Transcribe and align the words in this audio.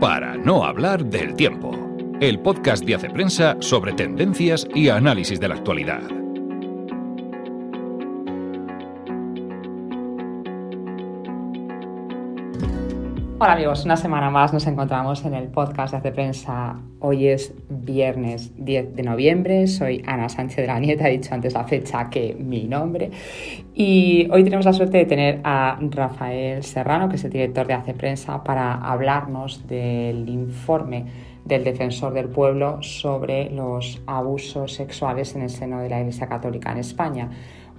para 0.00 0.34
no 0.34 0.64
hablar 0.64 1.04
del 1.04 1.34
tiempo. 1.34 1.72
El 2.20 2.40
podcast 2.40 2.84
de 2.84 2.94
Hace 2.94 3.10
Prensa 3.10 3.56
sobre 3.60 3.92
tendencias 3.92 4.66
y 4.74 4.88
análisis 4.88 5.38
de 5.38 5.48
la 5.48 5.56
actualidad. 5.56 6.19
Hola 13.42 13.54
amigos, 13.54 13.86
una 13.86 13.96
semana 13.96 14.28
más 14.28 14.52
nos 14.52 14.66
encontramos 14.66 15.24
en 15.24 15.32
el 15.32 15.48
podcast 15.48 15.92
de 15.92 15.96
Hace 15.96 16.12
Prensa. 16.12 16.78
Hoy 16.98 17.28
es 17.28 17.54
viernes 17.70 18.52
10 18.58 18.94
de 18.94 19.02
noviembre, 19.02 19.66
soy 19.66 20.04
Ana 20.06 20.28
Sánchez 20.28 20.58
de 20.58 20.66
la 20.66 20.78
Nieta, 20.78 21.08
he 21.08 21.12
dicho 21.12 21.32
antes 21.32 21.54
la 21.54 21.64
fecha 21.64 22.10
que 22.10 22.36
mi 22.38 22.64
nombre. 22.64 23.10
Y 23.72 24.28
hoy 24.30 24.44
tenemos 24.44 24.66
la 24.66 24.74
suerte 24.74 24.98
de 24.98 25.06
tener 25.06 25.40
a 25.42 25.78
Rafael 25.80 26.62
Serrano, 26.62 27.08
que 27.08 27.16
es 27.16 27.24
el 27.24 27.30
director 27.30 27.66
de 27.66 27.72
Hace 27.72 27.94
Prensa, 27.94 28.44
para 28.44 28.74
hablarnos 28.74 29.66
del 29.66 30.28
informe 30.28 31.06
del 31.42 31.64
Defensor 31.64 32.12
del 32.12 32.28
Pueblo 32.28 32.82
sobre 32.82 33.48
los 33.48 34.02
abusos 34.06 34.74
sexuales 34.74 35.34
en 35.34 35.40
el 35.40 35.48
seno 35.48 35.80
de 35.80 35.88
la 35.88 36.00
Iglesia 36.00 36.28
Católica 36.28 36.72
en 36.72 36.78
España 36.78 37.30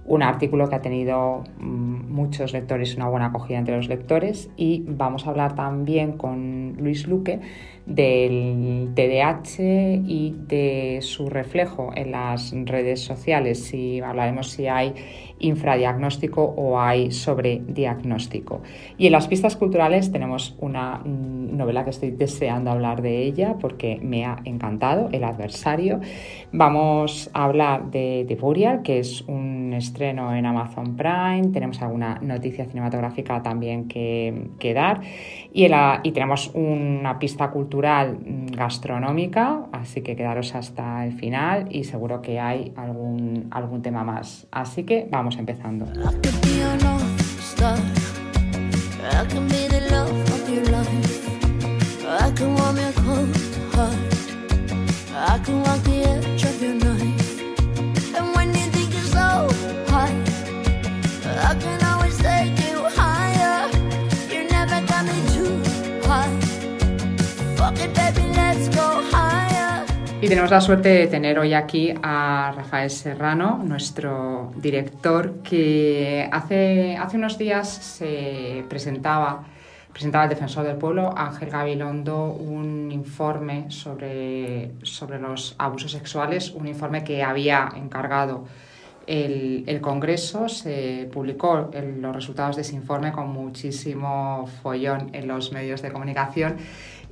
un 0.06 0.24
artículo 0.24 0.68
que 0.68 0.76
ha 0.76 0.82
tenido 0.82 1.44
mm, 1.60 2.12
muchos 2.12 2.54
lectores, 2.54 2.96
una 2.96 3.08
buena 3.08 3.28
acogida 3.28 3.58
entre 3.58 3.76
los 3.76 3.88
lectores 3.88 4.50
y 4.58 4.84
vamos 4.88 5.26
a 5.26 5.30
hablar 5.30 5.56
también 5.56 6.14
con 6.14 6.76
Luis 6.78 7.08
Luque 7.08 7.40
del 7.86 8.92
TDAH 8.96 10.02
y 10.06 10.36
de 10.48 11.00
su 11.02 11.30
reflejo 11.30 11.92
en 11.96 12.12
las 12.12 12.54
redes 12.66 13.02
sociales. 13.02 13.64
Si 13.64 14.00
hablaremos 14.00 14.52
si 14.52 14.68
hay 14.68 14.94
infradiagnóstico 15.40 16.44
o 16.44 16.80
hay 16.80 17.12
sobrediagnóstico. 17.12 18.62
Y 18.98 19.08
en 19.08 19.12
las 19.12 19.28
pistas 19.28 19.56
culturales 19.56 20.12
tenemos 20.12 20.56
una 20.60 21.02
novela 21.04 21.84
que 21.84 21.90
estoy 21.90 22.12
deseando 22.12 22.72
hablar 22.72 23.02
de 23.02 23.24
ella 23.24 23.56
porque 23.60 24.00
me 24.02 24.26
ha 24.26 24.38
encantado, 24.46 25.10
El 25.12 25.24
adversario. 25.24 26.00
Vamos 26.52 27.30
a 27.34 27.46
hablar 27.46 27.90
de, 27.90 28.26
de 28.28 28.36
Burial, 28.36 28.84
que 28.84 29.00
es 29.00 29.22
un 29.22 29.74
estreno 29.74 30.36
en 30.36 30.46
Amazon 30.46 30.96
Prime. 30.96 31.50
Tenemos 31.52 31.82
alguna 31.82 32.20
noticia 32.22 32.66
cinematográfica 32.66 33.42
también 33.42 33.88
que, 33.88 34.50
que 34.60 34.74
dar. 34.74 35.02
Y, 35.52 35.66
y 36.04 36.12
tenemos 36.12 36.52
una 36.54 37.18
pista 37.18 37.50
cultural 37.50 37.71
gastronómica, 38.52 39.68
así 39.72 40.02
que 40.02 40.16
quedaros 40.16 40.56
hasta 40.56 41.06
el 41.06 41.14
final 41.14 41.68
y 41.70 41.86
seguro 41.86 42.22
que 42.22 42.40
hay 42.40 42.74
algún, 42.76 43.48
algún 43.52 43.82
tema 43.82 44.04
más. 44.04 44.48
Así 44.52 44.84
que 44.84 45.08
vamos 45.10 45.38
empezando. 45.38 45.86
Y 70.22 70.28
tenemos 70.28 70.52
la 70.52 70.62
suerte 70.62 70.90
de 70.90 71.08
tener 71.08 71.40
hoy 71.40 71.56
aquí 71.56 71.92
a 72.04 72.54
Rafael 72.56 72.92
Serrano, 72.92 73.60
nuestro 73.66 74.54
director, 74.56 75.42
que 75.42 76.30
hace, 76.32 76.96
hace 76.96 77.18
unos 77.18 77.40
días 77.40 77.68
se 77.68 78.64
presentaba, 78.70 79.46
presentaba 79.92 80.26
el 80.26 80.30
Defensor 80.30 80.68
del 80.68 80.76
Pueblo, 80.76 81.12
Ángel 81.18 81.50
Gabilondo, 81.50 82.26
un 82.26 82.92
informe 82.92 83.72
sobre, 83.72 84.74
sobre 84.84 85.20
los 85.20 85.56
abusos 85.58 85.92
sexuales, 85.92 86.52
un 86.52 86.68
informe 86.68 87.04
que 87.04 87.24
había 87.24 87.72
encargado 87.76 88.46
el, 89.08 89.64
el, 89.66 89.82
Congreso. 89.82 90.48
Se 90.50 91.10
publicó 91.12 91.72
los 92.00 92.16
resultados 92.16 92.58
de 92.58 92.62
ese 92.62 92.76
informe 92.76 93.12
con 93.12 93.28
muchísimo 93.30 94.48
follón 94.62 95.10
en 95.14 95.28
los 95.28 95.52
medios 95.52 95.82
de 95.82 95.92
comunicación 95.92 96.58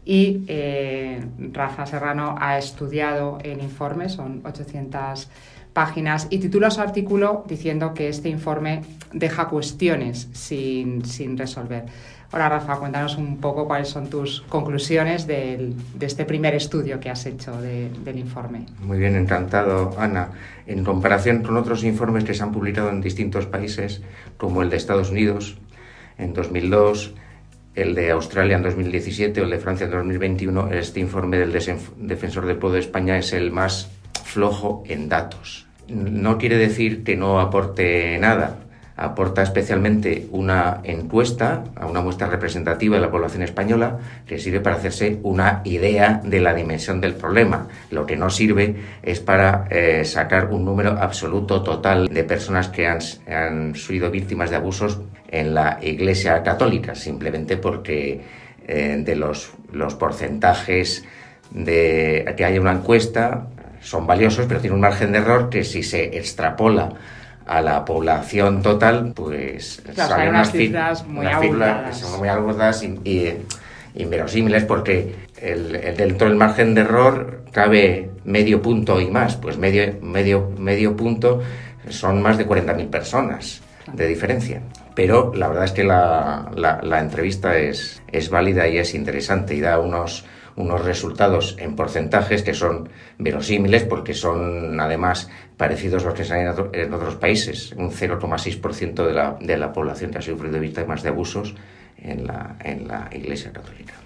y 0.10 0.44
eh, 0.48 1.24
Rafa 1.54 1.86
Serrano 1.86 2.34
ha 2.40 2.58
estudiado 2.58 3.38
el 3.44 3.62
informe, 3.62 4.10
son 4.10 4.42
800 4.44 5.30
páginas, 5.72 6.26
y 6.32 6.40
titula 6.40 6.72
su 6.72 6.82
artículo 6.82 7.44
diciendo 7.48 7.94
que 7.94 8.10
este 8.10 8.28
informe 8.28 8.82
deja 9.14 9.48
cuestiones 9.50 10.28
sin, 10.34 11.06
sin 11.06 11.38
resolver. 11.38 11.86
Ahora, 12.32 12.50
Rafa, 12.50 12.78
cuéntanos 12.78 13.18
un 13.18 13.38
poco 13.38 13.68
cuáles 13.68 13.90
son 13.90 14.10
tus 14.10 14.42
conclusiones 14.50 15.28
de 15.28 15.76
este 16.00 16.26
primer 16.26 16.56
estudio 16.56 17.00
que 17.00 17.12
has 17.12 17.28
hecho 17.28 17.62
del 17.62 18.18
informe. 18.18 18.66
Muy 18.82 18.98
bien, 18.98 19.16
encantado, 19.16 19.94
Ana. 20.00 20.32
En 20.66 20.84
comparación 20.84 21.44
con 21.44 21.56
otros 21.56 21.84
informes 21.84 22.24
que 22.24 22.34
se 22.34 22.42
han 22.42 22.52
publicado 22.52 22.90
en 22.90 23.02
distintos 23.02 23.46
países, 23.46 24.02
como 24.38 24.64
el 24.64 24.72
de 24.72 24.78
Estados 24.78 25.12
Unidos 25.12 25.60
en 26.18 26.34
2002, 26.34 27.14
el 27.82 27.96
de 27.96 28.12
Australia 28.12 28.58
en 28.58 28.64
2017 28.64 29.42
o 29.42 29.44
el 29.44 29.50
de 29.50 29.60
Francia 29.60 29.86
en 29.86 29.92
2021, 29.92 30.72
este 30.72 31.00
informe 31.00 31.38
del 31.38 31.52
Defensor 31.52 32.46
del 32.46 32.58
Pueblo 32.58 32.76
de 32.76 32.82
España 32.82 33.18
es 33.18 33.34
el 33.34 33.52
más 33.52 33.90
flojo 34.24 34.84
en 34.88 35.10
datos. 35.10 35.68
No 35.88 36.38
quiere 36.38 36.58
decir 36.58 37.04
que 37.04 37.16
no 37.16 37.40
aporte 37.40 38.18
nada, 38.20 38.58
aporta 39.00 39.42
especialmente 39.42 40.28
una 40.32 40.82
encuesta 40.84 41.64
a 41.76 41.86
una 41.86 42.02
muestra 42.02 42.28
representativa 42.28 42.98
de 42.98 43.02
la 43.02 43.10
población 43.10 43.44
española 43.44 43.98
que 44.28 44.40
sirve 44.40 44.60
para 44.60 44.76
hacerse 44.76 45.20
una 45.24 45.62
idea 45.64 46.22
de 46.24 46.42
la 46.42 46.54
dimensión 46.54 47.00
del 47.00 47.16
problema. 47.16 47.68
Lo 47.92 48.06
que 48.06 48.18
no 48.18 48.30
sirve 48.30 48.76
es 49.02 49.22
para 49.22 49.68
eh, 49.70 50.04
sacar 50.04 50.52
un 50.52 50.66
número 50.66 50.92
absoluto 50.92 51.64
total 51.64 52.10
de 52.10 52.24
personas 52.26 52.68
que 52.68 52.88
han, 52.88 53.76
sido 53.76 54.12
víctimas 54.12 54.50
de 54.50 54.58
abusos 54.58 55.00
en 55.30 55.54
la 55.54 55.80
Iglesia 55.82 56.44
Católica, 56.44 56.94
simplemente 56.94 57.56
porque 57.56 58.22
eh, 58.68 59.02
de 59.04 59.16
los, 59.16 59.52
los 59.72 59.96
porcentajes 59.96 61.06
de 61.52 62.34
que 62.36 62.44
haya 62.44 62.60
una 62.60 62.74
encuesta 62.74 63.48
son 63.80 64.06
valiosos, 64.06 64.46
pero 64.48 64.60
tiene 64.60 64.76
un 64.76 64.82
margen 64.82 65.14
de 65.14 65.20
error 65.20 65.50
que 65.50 65.64
si 65.64 65.84
se 65.84 66.18
extrapola 66.18 66.94
a 67.50 67.62
la 67.62 67.84
población 67.84 68.62
total, 68.62 69.12
pues 69.16 69.82
salen 69.96 70.30
unas 70.30 70.52
cifras 70.52 71.08
muy 71.08 71.26
agudas. 71.26 71.98
son 71.98 72.20
muy 72.20 72.30
agudas 72.30 72.84
y, 72.84 73.34
inverosímiles 73.96 74.66
porque 74.66 75.16
el, 75.42 75.72
dentro 75.98 76.30
del 76.30 76.38
margen 76.38 76.76
de 76.76 76.82
error 76.82 77.44
cabe 77.52 78.12
medio 78.24 78.62
punto 78.62 79.02
y 79.02 79.10
más, 79.10 79.36
pues 79.36 79.58
medio, 79.58 79.96
medio, 80.00 80.52
medio 80.60 80.96
punto 80.96 81.42
son 81.90 82.22
más 82.22 82.38
de 82.38 82.48
40.000 82.48 82.88
personas 82.92 83.62
de 83.94 84.06
diferencia. 84.06 84.62
Pero 84.94 85.34
la 85.34 85.48
verdad 85.48 85.64
es 85.64 85.72
que 85.72 85.84
la, 85.84 86.52
la, 86.56 87.00
entrevista 87.00 87.58
es, 87.58 88.04
es 88.12 88.30
válida 88.30 88.68
y 88.68 88.78
es 88.78 88.94
interesante 88.94 89.56
y 89.56 89.60
da 89.60 89.80
unos, 89.80 90.24
unos 90.56 90.84
resultados 90.84 91.56
en 91.60 91.76
porcentajes 91.76 92.44
que 92.44 92.54
son 92.54 92.90
verosímiles 93.18 93.84
porque 93.84 94.14
son 94.14 94.80
además 94.80 95.30
parecidos 95.58 96.04
a 96.04 96.08
los 96.08 96.16
que 96.16 96.26
se 96.26 96.34
han 96.34 96.56
en 96.74 96.94
otros 96.94 97.16
países. 97.16 97.74
Un 97.78 97.92
0,6% 97.92 99.06
de 99.06 99.14
la, 99.14 99.38
de 99.40 99.58
la 99.58 99.74
población 99.74 100.12
que 100.12 100.20
ha 100.20 100.22
sufrido 100.22 100.60
víctimas 100.60 101.04
de 101.04 101.10
abusos 101.10 101.56
en 101.98 102.26
la, 102.26 102.56
en 102.64 102.88
la 102.88 103.10
Iglesia 103.12 103.52
Católica. 103.52 103.99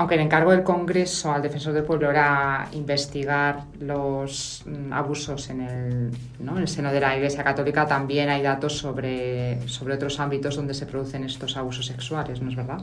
Aunque 0.00 0.14
el 0.14 0.22
encargo 0.22 0.52
del 0.52 0.62
Congreso 0.62 1.30
al 1.30 1.42
Defensor 1.42 1.74
del 1.74 1.84
Pueblo 1.84 2.08
era 2.08 2.66
investigar 2.72 3.64
los 3.80 4.62
mm, 4.64 4.94
abusos 4.94 5.50
en 5.50 5.60
el, 5.60 6.10
¿no? 6.38 6.56
en 6.56 6.62
el 6.62 6.68
seno 6.68 6.90
de 6.90 7.00
la 7.00 7.14
Iglesia 7.14 7.44
Católica, 7.44 7.86
también 7.86 8.30
hay 8.30 8.40
datos 8.40 8.78
sobre, 8.78 9.60
sobre 9.68 9.96
otros 9.96 10.18
ámbitos 10.18 10.56
donde 10.56 10.72
se 10.72 10.86
producen 10.86 11.24
estos 11.24 11.54
abusos 11.58 11.84
sexuales, 11.84 12.40
¿no 12.40 12.48
es 12.48 12.56
verdad? 12.56 12.78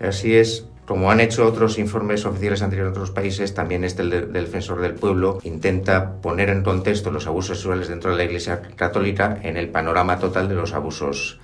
Así 0.00 0.34
es. 0.34 0.66
Como 0.86 1.08
han 1.08 1.20
hecho 1.20 1.46
otros 1.46 1.78
informes 1.78 2.26
oficiales 2.26 2.60
anteriores 2.62 2.90
en 2.90 3.00
otros 3.00 3.12
países, 3.12 3.54
también 3.54 3.84
este 3.84 4.02
el 4.02 4.10
del 4.10 4.32
Defensor 4.32 4.80
del 4.80 4.94
Pueblo 4.94 5.38
intenta 5.44 6.20
poner 6.20 6.48
en 6.48 6.64
contexto 6.64 7.12
los 7.12 7.28
abusos 7.28 7.58
sexuales 7.58 7.86
dentro 7.86 8.10
de 8.10 8.16
la 8.16 8.24
Iglesia 8.24 8.60
Católica 8.74 9.38
en 9.40 9.56
el 9.56 9.68
panorama 9.68 10.18
total 10.18 10.48
de 10.48 10.56
los 10.56 10.74
abusos, 10.74 11.38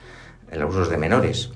los 0.50 0.62
abusos 0.62 0.90
de 0.90 0.96
menores. 0.96 1.52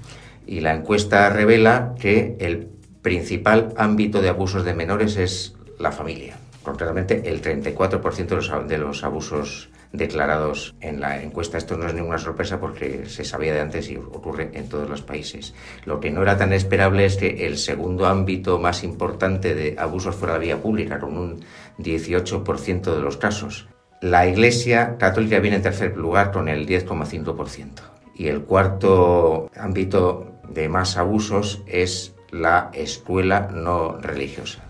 Y 0.46 0.60
la 0.60 0.72
encuesta 0.72 1.28
revela 1.30 1.96
que 1.98 2.36
el 2.38 2.75
principal 3.06 3.72
ámbito 3.76 4.20
de 4.20 4.30
abusos 4.30 4.64
de 4.64 4.74
menores 4.74 5.16
es 5.16 5.54
la 5.78 5.92
familia. 5.92 6.38
Concretamente, 6.64 7.22
el 7.26 7.40
34% 7.40 8.26
de 8.26 8.34
los, 8.34 8.68
de 8.68 8.78
los 8.78 9.04
abusos 9.04 9.68
declarados 9.92 10.74
en 10.80 10.98
la 10.98 11.22
encuesta. 11.22 11.56
Esto 11.56 11.76
no 11.76 11.86
es 11.86 11.94
ninguna 11.94 12.18
sorpresa 12.18 12.58
porque 12.58 13.06
se 13.06 13.22
sabía 13.22 13.54
de 13.54 13.60
antes 13.60 13.88
y 13.90 13.96
ocurre 13.96 14.50
en 14.54 14.68
todos 14.68 14.90
los 14.90 15.02
países. 15.02 15.54
Lo 15.84 16.00
que 16.00 16.10
no 16.10 16.20
era 16.20 16.36
tan 16.36 16.52
esperable 16.52 17.04
es 17.04 17.16
que 17.16 17.46
el 17.46 17.58
segundo 17.58 18.06
ámbito 18.06 18.58
más 18.58 18.82
importante 18.82 19.54
de 19.54 19.76
abusos 19.78 20.16
fuera 20.16 20.34
de 20.34 20.40
vía 20.40 20.60
pública, 20.60 20.98
con 20.98 21.16
un 21.16 21.44
18% 21.78 22.92
de 22.92 23.00
los 23.00 23.18
casos. 23.18 23.68
La 24.00 24.26
Iglesia 24.26 24.96
Católica 24.98 25.38
viene 25.38 25.58
en 25.58 25.62
tercer 25.62 25.96
lugar 25.96 26.32
con 26.32 26.48
el 26.48 26.66
10,5%. 26.66 27.68
Y 28.16 28.26
el 28.26 28.40
cuarto 28.40 29.48
ámbito 29.54 30.40
de 30.48 30.68
más 30.68 30.96
abusos 30.96 31.62
es 31.68 32.15
la 32.30 32.70
escuela 32.72 33.48
no 33.52 33.96
religiosa. 33.98 34.62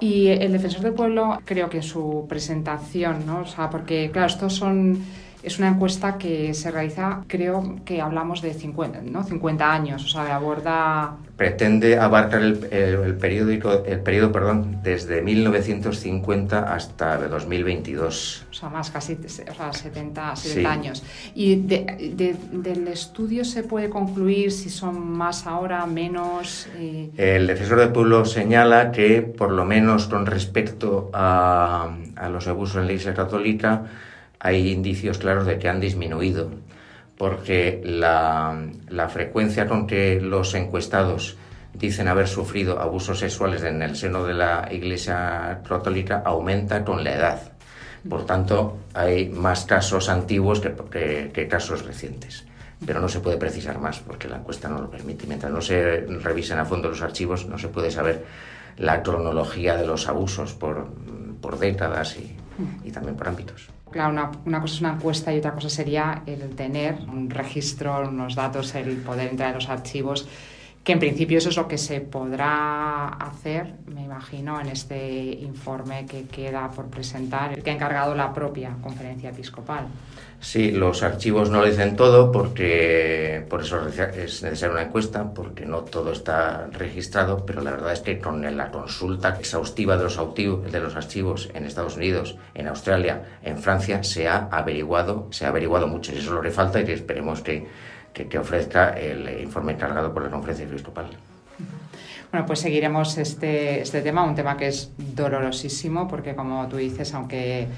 Y 0.00 0.28
el 0.28 0.52
defensor 0.52 0.82
del 0.82 0.92
pueblo, 0.92 1.38
creo 1.44 1.70
que 1.70 1.82
su 1.82 2.26
presentación, 2.28 3.26
¿no? 3.26 3.42
O 3.42 3.46
sea, 3.46 3.70
porque, 3.70 4.10
claro, 4.12 4.26
estos 4.26 4.54
son 4.54 4.98
es 5.44 5.58
una 5.58 5.68
encuesta 5.68 6.16
que 6.16 6.54
se 6.54 6.70
realiza, 6.70 7.22
creo 7.28 7.76
que 7.84 8.00
hablamos 8.00 8.40
de 8.40 8.54
50, 8.54 9.02
¿no? 9.02 9.22
50 9.22 9.72
años, 9.72 10.04
o 10.04 10.08
sea, 10.08 10.34
aborda... 10.34 11.16
Pretende 11.36 11.98
abarcar 11.98 12.40
el, 12.40 12.64
el, 12.70 13.16
periodo, 13.16 13.84
el 13.84 14.00
periodo 14.00 14.32
perdón, 14.32 14.78
desde 14.82 15.20
1950 15.20 16.72
hasta 16.72 17.18
2022. 17.28 18.46
O 18.50 18.54
sea, 18.54 18.68
más 18.68 18.90
casi 18.90 19.18
o 19.24 19.28
sea, 19.54 19.72
70, 19.72 20.36
70 20.36 20.72
años. 20.72 21.02
¿Y 21.34 21.56
del 21.56 22.88
estudio 22.88 23.44
se 23.44 23.64
puede 23.64 23.90
concluir 23.90 24.52
si 24.52 24.70
son 24.70 25.10
más 25.10 25.46
ahora, 25.46 25.84
menos? 25.86 26.68
El 26.78 27.48
defensor 27.48 27.80
del 27.80 27.90
pueblo 27.90 28.24
señala 28.24 28.92
que, 28.92 29.20
por 29.22 29.50
lo 29.50 29.64
menos 29.64 30.06
con 30.06 30.26
respecto 30.26 31.10
a, 31.12 31.96
a 32.16 32.28
los 32.28 32.46
abusos 32.46 32.76
en 32.76 32.86
la 32.86 32.92
Iglesia 32.92 33.12
Católica, 33.12 33.82
hay 34.44 34.70
indicios 34.70 35.16
claros 35.16 35.46
de 35.46 35.58
que 35.58 35.70
han 35.70 35.80
disminuido, 35.80 36.50
porque 37.16 37.80
la, 37.82 38.68
frecuencia 39.10 39.66
con 39.66 39.86
que 39.86 40.20
los 40.20 40.54
encuestados 40.54 41.38
dicen 41.72 42.08
haber 42.08 42.28
sufrido 42.28 42.78
abusos 42.78 43.20
sexuales 43.20 43.62
en 43.62 43.80
el 43.80 43.96
seno 43.96 44.22
de 44.22 44.34
la 44.34 44.68
Iglesia 44.70 45.62
Católica 45.66 46.22
aumenta 46.26 46.84
con 46.84 47.02
la 47.02 47.14
edad. 47.14 47.52
Por 48.06 48.26
tanto, 48.26 48.80
hay 48.92 49.30
más 49.30 49.64
casos 49.64 50.10
antiguos 50.10 50.60
que, 50.60 51.30
que, 51.32 51.48
casos 51.48 51.86
recientes. 51.86 52.44
Pero 52.84 53.00
no 53.00 53.08
se 53.08 53.20
puede 53.20 53.38
precisar 53.38 53.78
más 53.78 54.00
porque 54.00 54.28
la 54.28 54.36
encuesta 54.36 54.68
no 54.68 54.78
lo 54.78 54.90
permite. 54.90 55.26
Mientras 55.26 55.50
no 55.50 55.62
se 55.62 56.00
revisen 56.00 56.58
a 56.58 56.66
fondo 56.66 56.90
los 56.90 57.00
archivos, 57.00 57.46
no 57.46 57.56
se 57.56 57.68
puede 57.68 57.90
saber 57.90 58.26
la 58.76 59.02
cronología 59.02 59.74
de 59.74 59.86
los 59.86 60.06
abusos 60.06 60.52
por, 60.52 60.88
por 61.40 61.58
décadas 61.58 62.18
y, 62.18 62.36
y 62.86 62.90
también 62.90 63.16
por 63.16 63.28
ámbitos. 63.28 63.73
Claro, 63.94 64.10
una, 64.10 64.32
una, 64.44 64.60
cosa 64.60 64.74
es 64.74 64.80
una 64.80 64.94
encuesta 64.94 65.32
y 65.32 65.38
otra 65.38 65.52
cosa 65.52 65.70
sería 65.70 66.24
el 66.26 66.56
tener 66.56 66.98
un 67.06 67.30
registro, 67.30 68.08
unos 68.08 68.34
datos, 68.34 68.74
el 68.74 68.96
poder 68.96 69.28
entrar 69.28 69.50
en 69.50 69.54
los 69.54 69.68
archivos, 69.68 70.26
que 70.84 70.92
en 70.92 70.98
principio 70.98 71.38
eso 71.38 71.48
es 71.48 71.56
lo 71.56 71.66
que 71.66 71.78
se 71.78 72.00
podrá 72.00 73.08
hacer, 73.08 73.72
me 73.86 74.04
imagino, 74.04 74.60
en 74.60 74.68
este 74.68 75.32
informe 75.40 76.04
que 76.04 76.24
queda 76.24 76.70
por 76.70 76.88
presentar, 76.88 77.54
el 77.54 77.62
que 77.62 77.70
ha 77.70 77.74
encargado 77.74 78.14
la 78.14 78.34
propia 78.34 78.76
conferencia 78.82 79.30
episcopal. 79.30 79.86
Sí, 80.40 80.72
los 80.72 81.02
archivos 81.02 81.48
no 81.48 81.62
lo 81.62 81.66
dicen 81.66 81.96
todo 81.96 82.30
porque 82.30 83.46
por 83.48 83.62
eso 83.62 83.88
es 83.88 84.42
necesaria 84.42 84.74
una 84.74 84.82
encuesta, 84.82 85.32
porque 85.32 85.64
no 85.64 85.84
todo 85.84 86.12
está 86.12 86.66
registrado, 86.70 87.46
pero 87.46 87.62
la 87.62 87.70
verdad 87.70 87.94
es 87.94 88.00
que 88.00 88.18
con 88.18 88.42
la 88.54 88.70
consulta 88.70 89.30
exhaustiva 89.30 89.96
de 89.96 90.04
los, 90.04 90.18
de 90.70 90.80
los 90.80 90.96
archivos 90.96 91.48
en 91.54 91.64
Estados 91.64 91.96
Unidos, 91.96 92.36
en 92.52 92.68
Australia, 92.68 93.38
en 93.42 93.56
Francia, 93.56 94.02
se 94.02 94.28
ha 94.28 94.48
averiguado, 94.50 95.28
se 95.30 95.46
ha 95.46 95.48
averiguado 95.48 95.86
mucho 95.88 96.12
eso 96.12 96.20
es 96.20 96.26
lo 96.26 96.42
que 96.42 96.50
falta 96.50 96.78
y 96.78 96.84
que 96.84 96.92
esperemos 96.92 97.40
que, 97.40 97.66
que, 98.14 98.38
ofrezca 98.38 98.90
el 98.90 99.42
informe 99.42 99.72
encargado 99.72 100.14
por 100.14 100.22
la 100.22 100.30
conferencia 100.30 100.64
episcopal. 100.64 101.10
Bueno, 102.30 102.46
pues 102.46 102.60
seguiremos 102.60 103.18
este, 103.18 103.80
este 103.80 104.00
tema, 104.00 104.24
un 104.24 104.34
tema 104.34 104.56
que 104.56 104.68
es 104.68 104.90
dolorosísimo, 104.96 106.08
porque 106.08 106.34
como 106.34 106.66
tú 106.68 106.78
dices, 106.78 107.12
aunque 107.14 107.68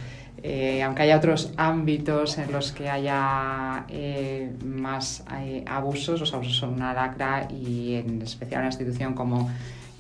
eh, 0.42 0.82
aunque 0.82 1.02
haya 1.02 1.16
otros 1.16 1.52
ámbitos 1.56 2.38
en 2.38 2.52
los 2.52 2.72
que 2.72 2.88
haya 2.88 3.84
eh, 3.88 4.54
más 4.64 5.24
eh, 5.40 5.64
abusos, 5.66 6.20
los 6.20 6.32
abusos 6.34 6.56
son 6.56 6.74
una 6.74 6.92
lacra 6.92 7.48
y 7.50 7.94
en 7.94 8.22
especial 8.22 8.60
una 8.60 8.68
institución 8.68 9.14
como 9.14 9.50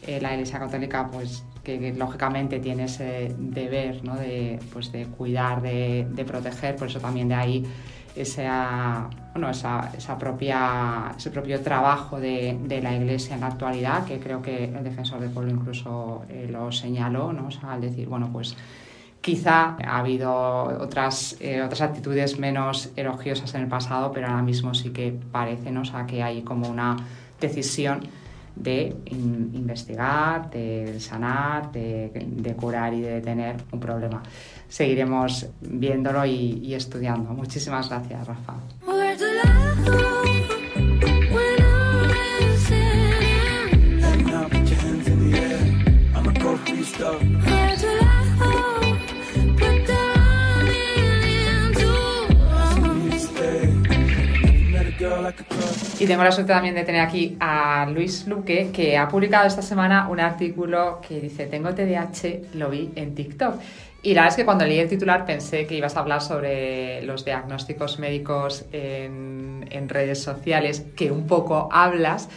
la 0.06 0.34
Iglesia 0.34 0.60
Católica, 0.60 1.10
pues 1.10 1.42
que, 1.64 1.92
lógicamente 1.92 2.60
tiene 2.60 2.84
ese 2.84 3.34
deber 3.36 4.04
¿no? 4.04 4.14
de, 4.14 4.60
pues, 4.72 4.92
de 4.92 5.06
cuidar, 5.06 5.60
de, 5.62 6.06
de, 6.08 6.24
proteger, 6.24 6.76
por 6.76 6.86
eso 6.86 7.00
también 7.00 7.26
de 7.26 7.34
ahí 7.34 7.64
esa, 8.16 9.08
bueno, 9.32 9.50
esa, 9.50 9.92
esa 9.96 10.18
propia, 10.18 11.12
ese 11.16 11.30
propio 11.30 11.60
trabajo 11.60 12.18
de, 12.18 12.58
de, 12.64 12.82
la 12.82 12.94
Iglesia 12.94 13.34
en 13.34 13.42
la 13.42 13.48
actualidad, 13.48 14.04
que 14.04 14.18
creo 14.18 14.42
que 14.42 14.64
el 14.64 14.82
defensor 14.82 15.20
del 15.20 15.30
pueblo 15.30 15.52
incluso 15.52 16.24
lo 16.48 16.72
señaló, 16.72 17.32
¿no? 17.32 17.48
al 17.62 17.80
decir, 17.80 18.08
bueno, 18.08 18.30
pues 18.32 18.56
Quizá 19.26 19.76
ha 19.84 19.98
habido 19.98 20.32
otras, 20.80 21.36
eh, 21.40 21.60
otras 21.60 21.80
actitudes 21.80 22.38
menos 22.38 22.90
elogiosas 22.94 23.52
en 23.56 23.62
el 23.62 23.66
pasado, 23.66 24.12
pero 24.12 24.28
ahora 24.28 24.42
mismo 24.42 24.72
sí 24.72 24.90
que 24.90 25.18
parece 25.32 25.72
¿no? 25.72 25.82
que 26.06 26.22
hay 26.22 26.42
como 26.42 26.68
una 26.68 26.96
decisión 27.40 28.02
de 28.56 28.96
investigar, 29.08 30.50
de 30.50 30.98
sanar, 30.98 31.70
de, 31.70 32.56
curar 32.58 32.92
y 32.94 33.02
de 33.02 33.14
detener 33.14 33.56
un 33.70 33.78
problema. 33.78 34.22
Seguiremos 34.68 35.46
viéndolo 35.60 36.24
y, 36.24 36.58
y 36.62 36.74
estudiando. 36.74 37.30
Muchísimas 37.30 37.88
gracias, 37.88 38.26
Rafa. 38.26 38.54
Y 55.98 56.06
tengo 56.06 56.22
la 56.22 56.30
suerte 56.30 56.52
también 56.52 56.74
de 56.74 56.84
tener 56.84 57.00
aquí 57.00 57.36
a 57.40 57.86
Luis 57.90 58.26
Luque, 58.26 58.70
que 58.72 58.98
ha 58.98 59.08
publicado 59.08 59.46
esta 59.46 59.62
semana 59.62 60.08
un 60.08 60.20
artículo 60.20 61.00
que 61.06 61.20
dice, 61.20 61.46
tengo 61.46 61.74
TDAH, 61.74 62.54
lo 62.54 62.68
vi 62.68 62.90
en 62.96 63.14
TikTok. 63.14 63.54
Y 64.02 64.14
la 64.14 64.22
verdad 64.22 64.34
es 64.34 64.36
que 64.36 64.44
cuando 64.44 64.66
leí 64.66 64.78
el 64.78 64.88
titular 64.88 65.24
pensé 65.24 65.66
que 65.66 65.74
ibas 65.74 65.96
a 65.96 66.00
hablar 66.00 66.20
sobre 66.20 67.02
los 67.02 67.24
diagnósticos 67.24 67.98
médicos 67.98 68.66
en, 68.72 69.66
en 69.70 69.88
redes 69.88 70.22
sociales, 70.22 70.84
que 70.94 71.10
un 71.10 71.26
poco 71.26 71.68
hablas, 71.72 72.28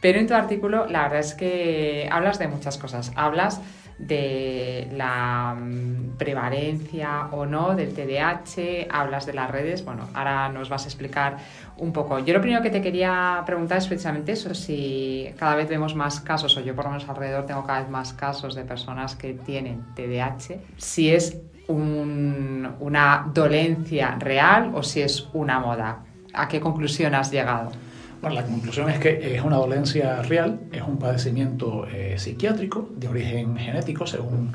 pero 0.00 0.20
en 0.20 0.28
tu 0.28 0.34
artículo 0.34 0.86
la 0.86 1.02
verdad 1.02 1.20
es 1.20 1.34
que 1.34 2.08
hablas 2.10 2.38
de 2.38 2.46
muchas 2.46 2.78
cosas. 2.78 3.12
Hablas 3.16 3.60
de 3.98 4.88
la 4.92 5.56
mm, 5.58 6.16
prevalencia 6.16 7.28
o 7.32 7.46
no 7.46 7.74
del 7.74 7.92
TDAH, 7.92 8.86
hablas 8.90 9.26
de 9.26 9.34
las 9.34 9.50
redes, 9.50 9.84
bueno, 9.84 10.08
ahora 10.14 10.48
nos 10.48 10.68
vas 10.68 10.84
a 10.84 10.88
explicar 10.88 11.38
un 11.76 11.92
poco. 11.92 12.20
Yo 12.20 12.32
lo 12.32 12.40
primero 12.40 12.62
que 12.62 12.70
te 12.70 12.80
quería 12.80 13.42
preguntar 13.44 13.78
es 13.78 13.88
precisamente 13.88 14.32
eso, 14.32 14.54
si 14.54 15.28
cada 15.36 15.56
vez 15.56 15.68
vemos 15.68 15.94
más 15.94 16.20
casos, 16.20 16.56
o 16.56 16.60
yo 16.60 16.74
por 16.74 16.84
lo 16.84 16.92
menos 16.92 17.08
alrededor 17.08 17.46
tengo 17.46 17.64
cada 17.64 17.80
vez 17.80 17.90
más 17.90 18.12
casos 18.12 18.54
de 18.54 18.64
personas 18.64 19.16
que 19.16 19.34
tienen 19.34 19.84
TDAH, 19.94 20.60
si 20.76 21.10
es 21.10 21.38
una 21.68 23.30
dolencia 23.34 24.16
real 24.18 24.72
o 24.74 24.82
si 24.82 25.02
es 25.02 25.28
una 25.32 25.60
moda. 25.60 26.04
¿A 26.32 26.48
qué 26.48 26.60
conclusión 26.60 27.14
has 27.14 27.30
llegado? 27.30 27.72
Bueno, 28.20 28.34
la 28.34 28.44
conclusión 28.44 28.90
es 28.90 28.98
que 28.98 29.36
es 29.36 29.42
una 29.42 29.56
dolencia 29.56 30.22
real, 30.22 30.60
es 30.72 30.82
un 30.82 30.98
padecimiento 30.98 31.86
eh, 31.86 32.16
psiquiátrico 32.18 32.88
de 32.96 33.06
origen 33.06 33.56
genético, 33.56 34.08
según 34.08 34.52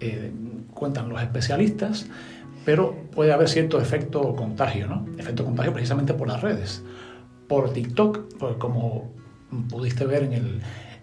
eh, 0.00 0.32
cuentan 0.74 1.08
los 1.08 1.22
especialistas, 1.22 2.08
pero 2.64 2.96
puede 3.12 3.32
haber 3.32 3.48
cierto 3.48 3.80
efecto 3.80 4.34
contagio, 4.34 4.88
¿no? 4.88 5.06
Efecto 5.16 5.44
contagio 5.44 5.72
precisamente 5.72 6.12
por 6.12 6.26
las 6.26 6.40
redes. 6.42 6.82
Por 7.46 7.72
TikTok, 7.72 8.58
como 8.58 9.12
pudiste 9.70 10.04
ver 10.04 10.24
en 10.24 10.32
el, 10.32 10.60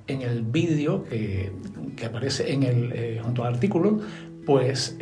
en 0.08 0.22
el 0.22 0.42
vídeo 0.44 1.06
que, 1.06 1.54
que, 1.96 2.06
aparece 2.06 2.52
en 2.52 2.64
el, 2.64 2.92
eh, 2.94 3.22
junto 3.24 3.46
al 3.46 3.54
artículo, 3.54 4.02
pues 4.46 4.98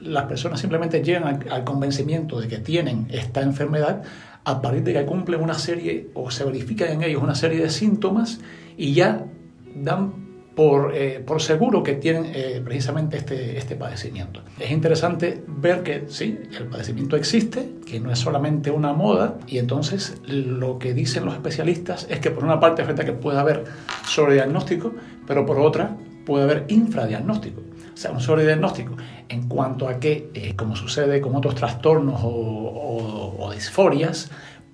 las 0.00 0.24
personas 0.24 0.60
simplemente 0.60 1.02
llegan 1.02 1.44
al 1.50 1.64
convencimiento 1.64 2.40
de 2.40 2.46
que 2.46 2.58
tienen 2.58 3.08
esta 3.10 3.42
enfermedad 3.42 4.04
a 4.48 4.62
partir 4.62 4.82
de 4.82 4.94
que 4.94 5.04
cumplen 5.04 5.42
una 5.42 5.58
serie 5.58 6.08
o 6.14 6.30
se 6.30 6.42
verifican 6.42 6.88
en 6.90 7.02
ellos 7.02 7.22
una 7.22 7.34
serie 7.34 7.60
de 7.60 7.68
síntomas 7.68 8.40
y 8.78 8.94
ya 8.94 9.26
dan 9.74 10.28
por, 10.54 10.94
eh, 10.94 11.22
por 11.24 11.42
seguro 11.42 11.82
que 11.82 11.92
tienen 11.96 12.32
eh, 12.34 12.62
precisamente 12.64 13.18
este, 13.18 13.58
este 13.58 13.76
padecimiento. 13.76 14.40
Es 14.58 14.70
interesante 14.70 15.44
ver 15.46 15.82
que 15.82 16.04
sí, 16.08 16.38
el 16.58 16.64
padecimiento 16.64 17.16
existe, 17.16 17.74
que 17.86 18.00
no 18.00 18.10
es 18.10 18.18
solamente 18.18 18.70
una 18.70 18.94
moda 18.94 19.38
y 19.46 19.58
entonces 19.58 20.16
lo 20.26 20.78
que 20.78 20.94
dicen 20.94 21.26
los 21.26 21.34
especialistas 21.34 22.06
es 22.08 22.18
que 22.18 22.30
por 22.30 22.42
una 22.42 22.58
parte 22.58 22.82
frente 22.84 23.02
a 23.02 23.04
que 23.04 23.12
puede 23.12 23.38
haber 23.38 23.64
sobrediagnóstico, 24.06 24.94
pero 25.26 25.44
por 25.44 25.58
otra 25.60 25.94
puede 26.24 26.44
haber 26.44 26.64
infradiagnóstico. 26.68 27.60
Sea, 27.98 28.12
un 28.12 28.20
sobrediagnóstico 28.20 28.96
en 29.28 29.48
cuanto 29.48 29.88
a 29.88 29.98
que, 29.98 30.30
eh, 30.32 30.54
como 30.54 30.76
sucede 30.76 31.20
con 31.20 31.34
otros 31.34 31.56
trastornos 31.56 32.20
o, 32.22 33.50
disforias, 33.52 34.30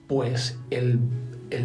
pues 0.06 0.58
el, 0.68 0.98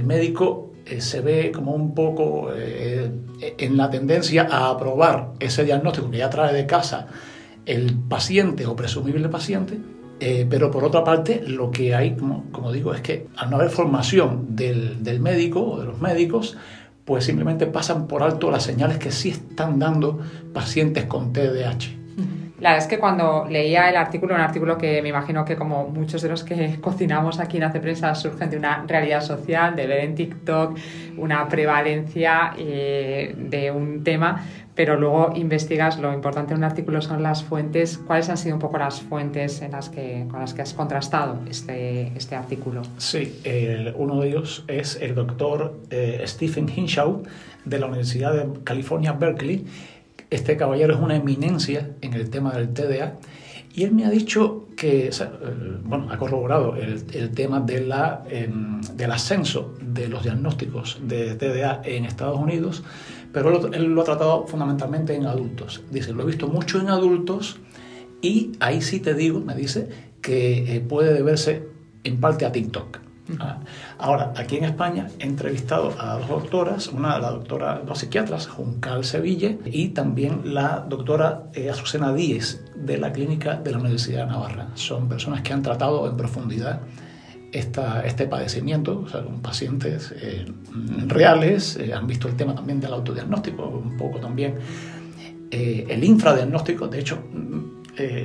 médico 0.06 0.72
eh, 0.86 1.02
se 1.02 1.20
ve 1.20 1.52
como 1.54 1.74
un 1.74 1.94
poco 1.94 2.50
eh, 2.56 3.12
en 3.58 3.76
la 3.76 3.90
tendencia 3.90 4.48
a 4.50 4.70
aprobar 4.70 5.34
ese 5.42 5.66
diagnóstico 5.66 6.10
que 6.10 6.20
ya 6.20 6.30
trae 6.30 6.54
de 6.54 6.66
casa 6.66 7.08
el 7.66 7.94
paciente 7.94 8.66
o 8.66 8.78
presumible 8.78 9.28
paciente, 9.28 9.78
pero 10.50 10.72
por 10.72 10.86
otra 10.86 11.04
parte 11.04 11.44
lo 11.46 11.72
que 11.72 11.94
hay, 11.94 12.16
como, 12.16 12.72
digo, 12.72 12.94
es 12.94 13.02
que 13.02 13.28
al 13.36 13.50
no 13.50 13.58
haber 13.58 13.70
formación 13.70 14.56
del, 14.56 15.04
del 15.04 15.20
médico 15.20 15.62
o 15.62 15.80
de 15.82 15.88
los 15.88 16.00
médicos, 16.00 16.56
pues 17.10 17.26
simplemente 17.26 17.66
pasan 17.66 18.06
por 18.08 18.22
alto 18.22 18.52
las 18.52 18.62
señales 18.62 19.00
que 19.00 19.10
sí 19.10 19.32
están 19.32 19.80
dando 19.80 20.20
pacientes 20.54 21.06
con 21.06 21.34
TDAH. 21.34 21.98
La 22.60 22.70
verdad 22.70 22.86
es 22.86 22.88
que 22.88 23.00
cuando 23.00 23.48
leía 23.50 23.90
el 23.90 23.96
artículo, 23.96 24.36
un 24.36 24.42
artículo 24.42 24.78
que 24.78 25.02
me 25.02 25.10
imagino 25.10 25.44
que 25.44 25.56
como 25.56 25.88
muchos 25.88 26.22
de 26.22 26.30
los 26.30 26.44
que 26.44 26.78
cocinamos 26.82 27.40
aquí 27.40 27.58
en 27.58 27.64
Hace 27.64 27.80
Prensa 27.80 28.14
surgen 28.14 28.52
de 28.52 28.58
una 28.58 28.86
realidad 28.88 29.22
social, 29.22 29.76
de 29.76 29.88
ver 29.88 30.02
en 30.02 30.14
TikTok 30.14 30.78
una 31.18 31.48
prevalencia 31.48 32.54
eh, 32.60 33.34
de 33.36 33.72
un 33.72 34.04
tema, 34.04 34.46
pero 34.80 34.98
luego 34.98 35.34
investigas, 35.36 36.00
lo 36.00 36.14
importante 36.14 36.54
en 36.54 36.60
un 36.60 36.64
artículo 36.64 37.02
son 37.02 37.22
las 37.22 37.44
fuentes, 37.44 37.98
¿cuáles 37.98 38.30
han 38.30 38.38
sido 38.38 38.56
un 38.56 38.62
poco 38.62 38.78
las 38.78 39.02
fuentes 39.02 39.62
en 39.62 39.72
las 39.72 39.90
que, 39.90 40.26
con 40.32 40.40
las 40.40 40.54
que 40.54 40.62
has 40.62 40.74
contrastado 40.74 41.38
este, 41.50 42.14
este 42.16 42.38
artículo? 42.38 42.84
Sí, 42.98 43.42
uno 43.98 44.22
de 44.22 44.30
ellos 44.30 44.64
es 44.70 44.96
el 45.02 45.16
doctor 45.16 45.78
eh, 45.90 46.24
Stephen 46.26 46.70
Hinshaw 46.74 47.24
de 47.66 47.78
la 47.78 47.88
Universidad 47.88 48.34
de 48.34 48.64
California, 48.64 49.12
Berkeley. 49.12 49.66
Este 50.30 50.56
caballero 50.56 50.94
es 50.94 51.02
una 51.02 51.18
eminencia 51.18 51.90
en 52.00 52.14
el 52.14 52.30
tema 52.30 52.54
del 52.54 52.70
TDA 52.70 53.18
y 53.80 53.84
él 53.84 53.94
me 53.94 54.06
ha 54.06 54.10
dicho 54.10 54.68
que, 54.76 55.10
bueno, 55.84 56.08
ha 56.12 56.18
corroborado 56.18 56.76
el, 56.76 57.06
el 57.14 57.32
tema 57.32 57.62
de 57.62 57.86
la, 57.86 58.26
em, 58.30 58.82
del 58.82 59.12
ascenso 59.12 59.74
de 59.82 60.10
los 60.10 60.24
diagnósticos 60.24 61.00
de 61.02 61.36
TDA 61.36 61.82
en 61.86 62.04
Estados 62.04 62.38
Unidos 62.38 62.84
pero 63.32 63.72
él 63.72 63.84
lo 63.84 64.02
ha 64.02 64.06
tratado 64.06 64.48
fundamentalmente 64.48 65.14
en 65.16 65.26
adultos. 65.26 65.84
Dice, 65.92 66.14
lo 66.14 66.24
he 66.24 66.26
visto 66.26 66.48
mucho 66.48 66.80
en 66.82 66.90
adultos 66.90 67.60
y 68.22 68.54
ahí 68.60 68.82
sí 68.82 69.00
te 69.00 69.14
digo, 69.14 69.40
me 69.40 69.56
dice, 69.56 69.88
que 70.22 70.76
eh, 70.76 70.82
puede 70.82 71.14
deberse 71.14 71.68
en 72.04 72.20
parte 72.20 72.46
a 72.46 72.52
TikTok. 72.52 73.00
Ah, 73.40 73.60
ahora, 73.98 74.34
aquí 74.36 74.58
en 74.58 74.64
España 74.64 75.08
he 75.20 75.26
entrevistado 75.26 75.94
a 76.00 76.18
dos 76.18 76.30
doctoras, 76.30 76.88
una 76.88 77.20
la 77.20 77.32
doctora, 77.32 77.82
dos 77.86 78.00
psiquiatras, 78.00 78.48
Juncal 78.48 79.04
Seville, 79.04 79.60
y 79.66 79.90
también 79.90 80.54
la 80.54 80.86
doctora 80.88 81.44
eh, 81.54 81.70
Azucena 81.70 82.14
Díez, 82.14 82.64
de 82.76 82.98
la 82.98 83.12
clínica 83.12 83.56
de 83.56 83.72
la 83.72 83.78
Universidad 83.78 84.26
de 84.26 84.32
Navarra. 84.32 84.70
Son 84.76 85.08
personas 85.08 85.42
que 85.42 85.54
han 85.54 85.62
tratado 85.62 86.10
en 86.10 86.18
profundidad 86.18 86.82
esta, 87.52 88.06
este 88.06 88.28
padecimiento, 88.28 89.02
o 89.06 89.10
sea, 89.10 89.24
con 89.24 89.42
pacientes 89.42 90.14
eh, 90.16 90.46
reales, 91.08 91.78
eh, 91.78 91.94
han 91.94 92.08
visto 92.08 92.28
el 92.28 92.36
tema 92.36 92.54
también 92.54 92.80
del 92.80 92.94
autodiagnóstico, 92.94 93.68
un 93.68 93.98
poco 93.98 94.20
también 94.20 94.56
eh, 95.52 95.86
el 95.90 96.04
infradiagnóstico, 96.04 96.88
de 96.88 97.00
hecho, 97.00 97.24
mm, 97.32 97.80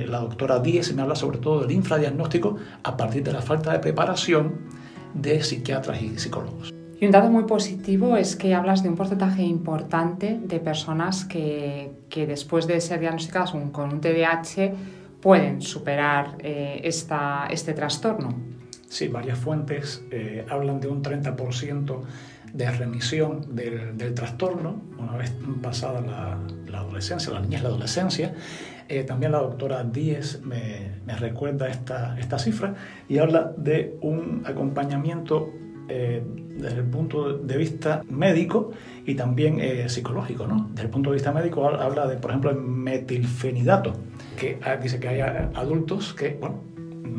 la 0.07 0.19
doctora 0.19 0.59
Díez 0.59 0.93
me 0.93 1.01
habla 1.01 1.15
sobre 1.15 1.37
todo 1.37 1.59
del 1.59 1.71
infradiagnóstico 1.71 2.55
a 2.81 2.95
partir 2.95 3.23
de 3.23 3.33
la 3.33 3.41
falta 3.41 3.73
de 3.73 3.79
preparación 3.79 4.69
de 5.15 5.41
psiquiatras 5.43 6.01
y 6.01 6.19
psicólogos. 6.19 6.73
Y 6.99 7.05
un 7.05 7.11
dato 7.11 7.29
muy 7.29 7.43
positivo 7.43 8.15
es 8.15 8.35
que 8.35 8.53
hablas 8.53 8.83
de 8.83 8.89
un 8.89 8.95
porcentaje 8.95 9.43
importante 9.43 10.39
de 10.41 10.59
personas 10.59 11.25
que, 11.25 11.91
que 12.09 12.25
después 12.27 12.67
de 12.67 12.79
ser 12.79 12.99
diagnosticadas 12.99 13.51
con 13.71 13.93
un 13.93 13.99
TDAH 13.99 14.73
pueden 15.21 15.61
superar 15.61 16.37
esta, 16.41 17.47
este 17.49 17.73
trastorno. 17.73 18.29
Sí, 18.87 19.07
varias 19.09 19.37
fuentes 19.37 20.03
eh, 20.11 20.45
hablan 20.49 20.79
de 20.79 20.87
un 20.87 21.03
30% 21.03 21.99
de 22.55 22.71
remisión 22.71 23.55
del, 23.55 24.13
trastorno 24.13 24.81
una 24.97 25.17
vez 25.17 25.33
pasada 25.61 26.01
la, 26.01 26.79
adolescencia, 26.79 27.33
la 27.33 27.41
niñez, 27.41 27.61
la 27.61 27.69
adolescencia. 27.69 28.33
Eh, 28.87 29.03
también 29.03 29.31
la 29.31 29.39
doctora 29.39 29.83
Díez 29.83 30.41
me, 30.43 30.91
recuerda 31.17 31.67
esta, 31.69 32.17
esta, 32.19 32.37
cifra 32.37 32.75
y 33.09 33.17
habla 33.17 33.51
de 33.57 33.97
un 34.01 34.43
acompañamiento 34.45 35.51
eh, 35.89 36.23
desde 36.57 36.77
el 36.77 36.85
punto 36.85 37.37
de 37.37 37.57
vista 37.57 38.03
médico 38.09 38.71
y 39.05 39.15
también 39.15 39.89
psicológico. 39.89 40.47
¿no? 40.47 40.67
Desde 40.71 40.83
el 40.83 40.89
punto 40.89 41.09
de 41.09 41.15
vista 41.15 41.31
médico 41.31 41.67
habla 41.67 42.07
de, 42.07 42.17
por 42.17 42.31
ejemplo, 42.31 42.51
el 42.51 42.57
metilfenidato, 42.57 43.93
que 44.37 44.59
ah, 44.63 44.75
dice 44.77 44.99
que 44.99 45.09
hay 45.09 45.21
adultos 45.21 46.13
que, 46.13 46.37
bueno, 46.39 46.61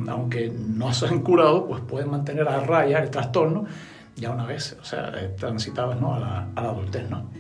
aunque 0.09 0.51
no 0.51 0.93
se 0.93 1.07
han 1.07 1.21
curado, 1.21 1.67
pues 1.67 1.81
pueden 1.83 2.11
mantener 2.11 2.49
a 2.49 2.61
raya 2.61 3.03
el 3.03 3.11
trastorno 3.11 3.67
ya 4.17 4.31
una 4.31 4.47
vez, 4.47 4.77
o 4.81 4.85
sea, 4.85 5.13
transitados 5.37 6.01
¿no? 6.01 6.15
a, 6.15 6.19
la, 6.19 6.49
a 6.55 6.63
la 6.63 6.69
adultez, 6.71 7.09
¿no? 7.09 7.31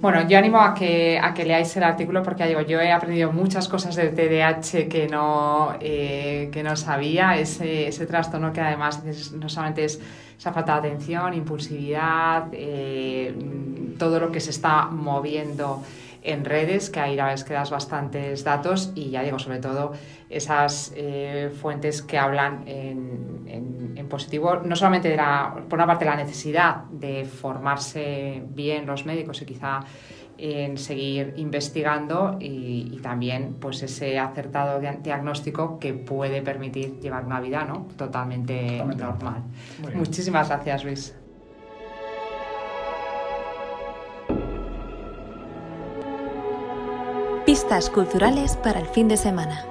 Bueno, 0.00 0.28
yo 0.28 0.38
animo 0.38 0.60
a 0.60 0.74
que, 0.74 1.18
a 1.18 1.32
que 1.32 1.44
leáis 1.44 1.74
el 1.76 1.82
artículo 1.82 2.22
porque 2.22 2.46
digo, 2.46 2.60
yo 2.60 2.80
he 2.80 2.92
aprendido 2.92 3.32
muchas 3.32 3.68
cosas 3.68 3.96
del 3.96 4.14
TDAH 4.14 4.88
que 4.88 5.08
no, 5.10 5.76
eh, 5.80 6.50
que 6.52 6.62
no 6.62 6.76
sabía, 6.76 7.38
ese, 7.38 7.88
ese 7.88 8.06
trastorno 8.06 8.52
que 8.52 8.60
además 8.60 9.02
no 9.32 9.48
solamente 9.48 9.84
es 9.84 10.00
esa 10.38 10.52
falta 10.52 10.80
de 10.80 10.88
atención, 10.88 11.34
impulsividad, 11.34 12.48
eh, 12.52 13.34
todo 13.98 14.20
lo 14.20 14.32
que 14.32 14.40
se 14.40 14.50
está 14.50 14.86
moviendo 14.86 15.82
en 16.22 16.44
redes, 16.44 16.90
que 16.90 17.00
ahí 17.00 17.16
la 17.16 17.24
verdad 17.24 17.40
es 17.40 17.44
que 17.44 17.54
das 17.54 17.70
bastantes 17.70 18.44
datos 18.44 18.92
y 18.94 19.10
ya 19.10 19.22
digo, 19.22 19.38
sobre 19.38 19.58
todo 19.58 19.92
esas 20.28 20.92
eh, 20.96 21.50
fuentes 21.60 22.02
que 22.02 22.18
hablan 22.18 22.64
en, 22.66 23.44
en, 23.46 24.08
positivo, 24.08 24.56
no 24.56 24.74
solamente 24.74 25.08
de 25.08 25.16
la, 25.16 25.54
por 25.68 25.78
una 25.78 25.86
parte 25.86 26.04
la 26.04 26.16
necesidad 26.16 26.84
de 26.90 27.24
formarse 27.24 28.42
bien 28.48 28.84
los 28.84 29.06
médicos 29.06 29.40
y 29.40 29.44
quizá 29.44 29.84
en 30.36 30.78
seguir 30.78 31.34
investigando 31.36 32.36
y, 32.40 32.98
también 33.02 33.56
pues 33.60 33.82
ese 33.82 34.18
acertado 34.18 34.80
diagnóstico 34.80 35.78
que 35.78 35.94
puede 35.94 36.42
permitir 36.42 36.98
llevar 36.98 37.24
una 37.24 37.40
vida 37.40 37.64
¿no? 37.64 37.86
totalmente, 37.96 38.82
normal. 38.84 39.44
Muchísimas 39.94 40.48
gracias 40.48 40.84
Luis. 40.84 41.19
Pistas 47.70 47.90
culturales 47.90 48.56
para 48.56 48.80
el 48.80 48.86
fin 48.86 49.06
de 49.06 49.16
semana. 49.16 49.64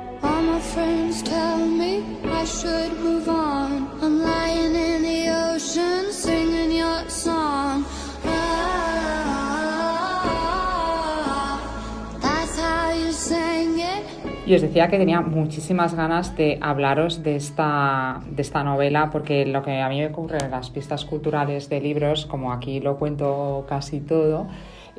Y 14.45 14.55
os 14.55 14.61
decía 14.61 14.87
que 14.87 14.97
tenía 14.97 15.19
muchísimas 15.19 15.93
ganas 15.93 16.37
de 16.37 16.57
hablaros 16.61 17.21
de 17.21 17.35
esta, 17.35 18.21
de 18.31 18.41
esta 18.41 18.63
novela, 18.63 19.09
porque 19.11 19.45
lo 19.45 19.61
que 19.61 19.81
a 19.81 19.89
mí 19.89 19.99
me 19.99 20.07
ocurre 20.07 20.37
en 20.41 20.51
las 20.51 20.69
pistas 20.69 21.03
culturales 21.03 21.67
de 21.67 21.81
libros, 21.81 22.25
como 22.25 22.53
aquí 22.53 22.79
lo 22.79 22.95
cuento 22.97 23.65
casi 23.67 23.99
todo, 23.99 24.47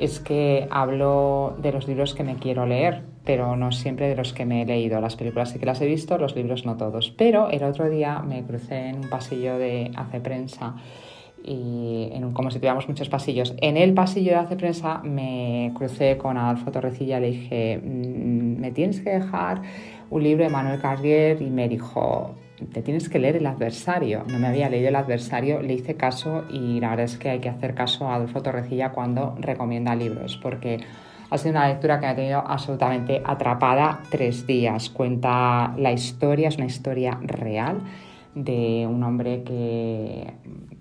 es 0.01 0.19
que 0.19 0.67
hablo 0.71 1.57
de 1.61 1.73
los 1.73 1.87
libros 1.87 2.15
que 2.15 2.25
me 2.25 2.37
quiero 2.37 2.65
leer, 2.65 3.03
pero 3.25 3.55
no 3.55 3.71
siempre 3.71 4.09
de 4.09 4.17
los 4.17 4.33
que 4.33 4.47
me 4.47 4.63
he 4.63 4.67
leído. 4.67 4.99
Las 5.01 5.15
películas 5.15 5.51
sí 5.51 5.59
que 5.59 5.67
las 5.67 5.81
he 5.83 5.87
visto, 5.87 6.17
los 6.17 6.35
libros 6.35 6.65
no 6.65 6.79
todos. 6.79 7.11
Pero 7.11 7.51
el 7.51 7.63
otro 7.63 7.91
día 7.91 8.21
me 8.21 8.43
crucé 8.43 8.89
en 8.89 8.97
un 8.97 9.11
pasillo 9.11 9.59
de 9.59 9.91
Hace 9.95 10.21
Prensa 10.21 10.75
y 11.45 12.09
en 12.13 12.25
un, 12.25 12.33
como 12.33 12.51
si 12.51 12.59
tuviéramos 12.59 12.89
muchos 12.89 13.11
pasillos. 13.11 13.55
En 13.61 13.77
el 13.77 13.93
pasillo 13.93 14.33
de 14.33 14.39
Hace 14.39 14.57
Prensa 14.57 15.03
me 15.05 15.71
crucé 15.77 16.17
con 16.17 16.39
Adolfo 16.39 16.71
Torrecilla 16.73 17.19
y 17.19 17.21
le 17.21 17.31
dije, 17.33 17.79
mm, 17.79 18.59
me 18.59 18.71
tienes 18.73 19.03
que 19.03 19.11
dejar 19.11 19.61
un 20.09 20.23
libro 20.23 20.45
de 20.45 20.51
Manuel 20.51 20.81
Carrier 20.81 21.43
y 21.43 21.51
me 21.51 21.69
dijo, 21.69 22.35
te 22.73 22.83
tienes 22.83 23.09
que 23.09 23.19
leer 23.19 23.37
el 23.37 23.47
adversario. 23.47 24.25
No 24.29 24.39
me 24.39 24.49
había 24.49 24.69
leído 24.69 24.89
el 24.89 24.97
adversario, 24.97 25.63
le 25.63 25.75
hice 25.75 25.97
caso 25.97 26.45
y 26.51 26.81
la 26.81 26.91
verdad 26.91 27.07
es 27.07 27.17
que 27.17 27.31
hay 27.31 27.41
que 27.41 27.49
hacer 27.49 27.75
caso 27.75 28.09
a 28.09 28.17
Adolfo 28.17 28.43
Torrecilla 28.43 28.91
cuando 28.91 29.35
recomienda 29.39 29.95
libros, 29.95 30.39
porque 30.43 30.81
ha 31.31 31.39
sido 31.39 31.53
una 31.53 31.69
lectura 31.69 32.01
que 32.01 32.07
me 32.07 32.13
ha 32.13 32.17
tenido 32.17 32.39
absolutamente 32.47 33.23
atrapada 33.25 34.01
tres 34.11 34.47
días. 34.47 34.91
Cuenta 34.91 35.75
la 35.77 35.93
historia, 35.93 36.49
es 36.49 36.57
una 36.57 36.67
historia 36.67 37.19
real 37.23 37.81
de 38.35 38.87
un 38.89 39.03
hombre 39.03 39.43
que 39.43 40.33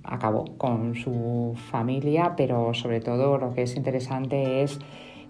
acabó 0.03 0.57
con 0.57 0.95
su 0.95 1.53
familia, 1.71 2.33
pero 2.35 2.73
sobre 2.73 2.99
todo 2.99 3.37
lo 3.37 3.53
que 3.53 3.63
es 3.63 3.75
interesante 3.75 4.63
es 4.63 4.79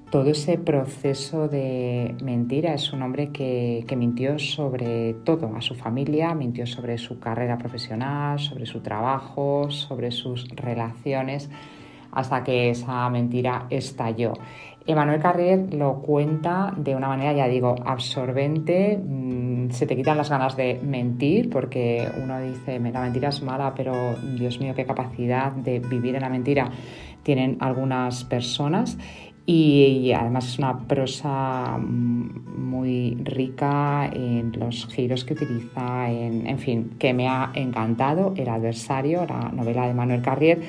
todo 0.10 0.30
ese 0.32 0.58
proceso 0.58 1.48
de 1.48 2.16
mentira. 2.24 2.74
Es 2.74 2.92
un 2.94 3.04
hombre 3.04 3.30
que, 3.30 3.86
mintió 3.96 4.40
sobre 4.40 5.14
todo, 5.24 5.56
a 5.56 5.62
su 5.62 5.76
familia, 5.76 6.34
mintió 6.34 6.66
sobre 6.66 6.98
su 6.98 7.20
carrera 7.20 7.58
profesional, 7.58 8.40
sobre 8.40 8.66
su 8.66 8.82
trabajo, 8.82 9.70
sobre 9.70 10.12
sus 10.12 10.48
relaciones, 10.50 11.50
hasta 12.12 12.44
que 12.44 12.72
esa 12.72 13.08
mentira 13.10 13.68
estalló. 13.70 14.34
Emanuel 14.88 15.22
Carrier 15.22 15.72
lo 15.74 16.02
cuenta 16.02 16.74
de 16.76 16.96
una 16.96 17.10
manera, 17.10 17.34
ya 17.34 17.48
digo, 17.48 17.76
absorbente. 17.86 18.98
Mm, 18.98 19.70
se 19.70 19.86
te 19.86 19.96
quitan 19.96 20.18
las 20.18 20.32
ganas 20.32 20.58
de 20.58 20.80
mentir 20.82 21.52
porque 21.52 22.08
uno 22.24 22.40
dice, 22.40 22.80
la 22.80 23.02
mentira 23.02 23.30
es 23.30 23.44
mala, 23.44 23.76
pero 23.76 24.16
Dios 24.36 24.60
mío, 24.60 24.74
qué 24.76 24.86
capacidad 24.86 25.52
de 25.52 25.80
vivir 25.80 26.16
en 26.16 26.22
la 26.22 26.30
mentira 26.30 26.72
tienen 27.24 27.58
algunas 27.60 28.24
personas 28.24 28.98
y, 29.46 30.12
además 30.12 30.48
es 30.48 30.60
una 30.60 30.88
prosa 30.88 31.78
muy 31.80 33.18
rica 33.24 34.10
en 34.14 34.52
los 34.58 34.88
giros 34.88 35.24
que 35.24 35.34
utiliza, 35.34 36.10
en, 36.10 36.46
en 36.48 36.60
fin, 36.60 36.96
que 37.00 37.14
me 37.14 37.28
ha 37.28 37.52
encantado. 37.56 38.34
El 38.38 38.50
adversario, 38.50 39.26
la 39.26 39.50
novela 39.50 39.88
de 39.88 39.94
Manuel 39.94 40.22
Carrier, 40.22 40.62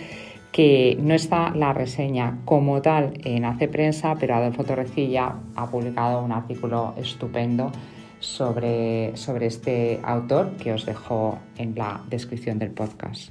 que 0.52 0.98
no 1.00 1.14
está 1.14 1.50
la 1.50 1.72
reseña 1.72 2.38
como 2.44 2.82
tal 2.82 3.14
en 3.24 3.44
Hace 3.44 3.68
Prensa, 3.68 4.16
pero 4.18 4.34
Adolfo 4.34 4.64
Torrecilla 4.64 5.34
ha 5.54 5.70
publicado 5.70 6.22
un 6.22 6.32
artículo 6.32 6.94
estupendo 6.96 7.70
sobre, 8.18 9.16
sobre 9.16 9.46
este 9.46 10.00
autor 10.02 10.56
que 10.56 10.72
os 10.72 10.86
dejo 10.86 11.38
en 11.56 11.74
la 11.74 12.02
descripción 12.08 12.58
del 12.58 12.70
podcast. 12.70 13.30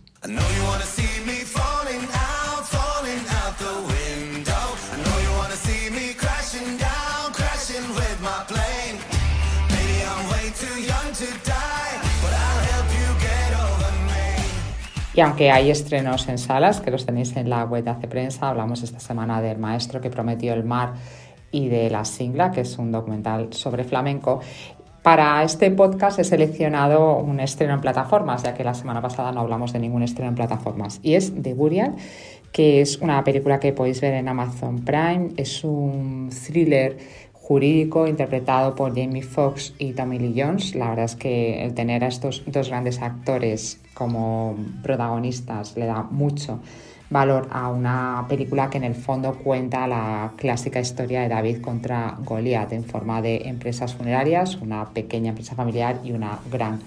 Y 15.20 15.22
aunque 15.22 15.52
hay 15.52 15.70
estrenos 15.70 16.30
en 16.30 16.38
salas, 16.38 16.80
que 16.80 16.92
los 16.92 17.06
tenéis 17.06 17.36
en 17.36 17.50
la 17.50 17.66
web 17.66 17.84
de 17.84 17.90
Hace 17.90 18.08
Prensa, 18.08 18.48
hablamos 18.48 18.84
esta 18.84 19.02
semana 19.02 19.42
del 19.42 19.58
maestro 19.58 20.00
que 20.00 20.10
prometió 20.10 20.54
el 20.54 20.64
mar 20.64 20.94
y 21.52 21.68
de 21.68 21.90
La 21.90 22.06
Singla, 22.06 22.52
que 22.52 22.62
es 22.62 22.78
un 22.78 22.94
documental 22.94 23.52
sobre 23.52 23.84
flamenco. 23.84 24.40
Para 25.04 25.44
este 25.44 25.72
podcast 25.72 26.20
he 26.20 26.24
seleccionado 26.24 27.18
un 27.18 27.42
estreno 27.42 27.74
en 27.74 27.82
plataformas, 27.82 28.44
ya 28.44 28.54
que 28.54 28.64
la 28.64 28.74
semana 28.74 29.02
pasada 29.02 29.34
no 29.34 29.42
hablamos 29.42 29.74
de 29.74 29.80
ningún 29.80 30.04
estreno 30.04 30.30
en 30.30 30.36
plataformas, 30.36 31.02
y 31.04 31.16
es 31.16 31.34
The 31.36 31.54
Burial, 31.54 31.96
que 32.54 32.80
es 32.80 33.00
una 33.00 33.22
película 33.26 33.60
que 33.60 33.74
podéis 33.74 34.00
ver 34.00 34.14
en 34.14 34.30
Amazon 34.30 34.86
Prime. 34.86 35.32
Es 35.36 35.66
un 35.66 36.30
thriller 36.30 36.98
jurídico 37.34 38.08
interpretado 38.08 38.74
por 38.74 38.96
Jamie 38.96 39.24
Foxx 39.24 39.74
y 39.80 39.92
Tommy 39.92 40.18
Lee 40.18 40.42
Jones. 40.42 40.76
La 40.76 40.92
verdad 40.92 41.04
es 41.04 41.18
que 41.18 41.62
el 41.66 41.74
tener 41.74 42.06
a 42.06 42.08
estos 42.08 42.44
dos 42.46 42.70
grandes 42.70 43.02
actores 43.02 43.82
como 44.00 44.56
protagonistas 44.82 45.76
le 45.76 45.86
da 45.86 46.04
mucho 46.04 46.62
valor 47.10 47.50
a 47.52 47.70
una 47.70 48.26
película 48.30 48.70
que 48.70 48.78
en 48.78 48.86
el 48.86 48.96
fondo 48.96 49.34
cuenta 49.34 49.88
la 49.88 50.32
clásica 50.38 50.80
historia 50.80 51.22
de 51.22 51.28
David 51.28 51.60
contra 51.60 52.16
Goliat 52.24 52.72
en 52.72 52.86
forma 52.86 53.22
de 53.22 53.50
empresas 53.50 53.94
funerarias, 53.94 54.56
una 54.56 54.86
pequeña 54.90 55.30
empresa 55.30 55.54
familiar 55.54 56.00
y 56.04 56.14
una 56.14 56.40
gran 56.50 56.80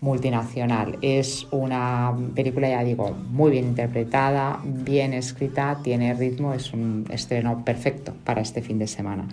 multinacional. 0.00 0.98
Es 1.02 1.46
una 1.50 2.14
película, 2.34 2.68
ya 2.68 2.82
digo, 2.82 3.10
muy 3.30 3.50
bien 3.50 3.66
interpretada, 3.66 4.60
bien 4.64 5.12
escrita, 5.12 5.78
tiene 5.82 6.14
ritmo, 6.14 6.54
es 6.54 6.72
un 6.72 7.06
estreno 7.10 7.62
perfecto 7.64 8.14
para 8.24 8.40
este 8.40 8.62
fin 8.62 8.78
de 8.78 8.86
semana. 8.86 9.26